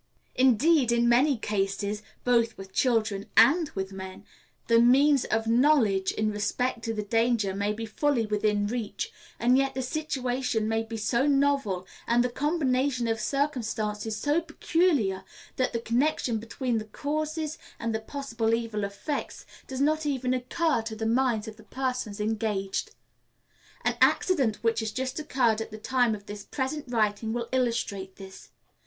Indeed, 0.33 0.91
in 0.91 1.07
many 1.07 1.37
cases, 1.37 2.01
both 2.23 2.57
with 2.57 2.73
children 2.73 3.29
and 3.37 3.69
with 3.75 3.91
men, 3.93 4.25
the 4.65 4.79
means 4.79 5.25
of 5.25 5.45
knowledge 5.45 6.11
in 6.11 6.31
respect 6.31 6.81
to 6.85 6.93
the 6.95 7.03
danger 7.03 7.53
may 7.53 7.71
be 7.71 7.85
fully 7.85 8.25
within 8.25 8.65
reach, 8.65 9.11
and 9.39 9.59
yet 9.59 9.75
the 9.75 9.83
situation 9.83 10.67
may 10.67 10.81
be 10.81 10.97
so 10.97 11.27
novel, 11.27 11.85
and 12.07 12.23
the 12.23 12.31
combination 12.31 13.07
of 13.07 13.19
circumstances 13.19 14.17
so 14.17 14.41
peculiar, 14.41 15.23
that 15.57 15.71
the 15.71 15.79
connection 15.79 16.39
between 16.39 16.79
the 16.79 16.85
causes 16.85 17.59
and 17.79 17.93
the 17.93 17.99
possible 17.99 18.55
evil 18.55 18.83
effects 18.83 19.45
does 19.67 19.81
not 19.81 20.03
occur 20.03 20.81
to 20.81 20.95
the 20.95 21.05
minds 21.05 21.47
of 21.47 21.57
the 21.57 21.63
persons 21.63 22.19
engaged. 22.19 22.89
An 23.85 23.95
accident 24.01 24.63
which 24.63 24.79
has 24.79 24.89
just 24.91 25.19
occurred 25.19 25.61
at 25.61 25.69
the 25.69 25.77
time 25.77 26.15
of 26.15 26.25
this 26.25 26.43
present 26.43 26.85
writing 26.87 27.33
will 27.33 27.47
illustrate 27.53 28.15
this. 28.15 28.49